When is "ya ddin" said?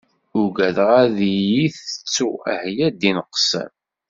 2.75-3.17